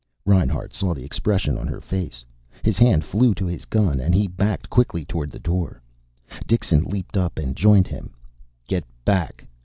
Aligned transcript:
Reinhart 0.25 0.73
saw 0.73 0.95
the 0.95 1.03
expression 1.03 1.59
on 1.59 1.67
her 1.67 1.79
face. 1.79 2.25
His 2.63 2.79
hand 2.79 3.05
flew 3.05 3.35
to 3.35 3.45
his 3.45 3.65
gun 3.65 3.99
and 3.99 4.15
he 4.15 4.25
backed 4.27 4.67
quickly 4.67 5.05
toward 5.05 5.29
the 5.29 5.37
door. 5.37 5.79
Dixon 6.47 6.85
leaped 6.85 7.15
up 7.15 7.37
and 7.37 7.55
joined 7.55 7.85
him. 7.85 8.15
"Get 8.65 8.83
back!" 9.05 9.45